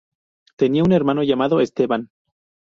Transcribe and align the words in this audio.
Tenía 0.55 0.81
un 0.83 0.93
hermano 0.93 1.21
llamado 1.21 1.59
Esteban. 1.61 2.09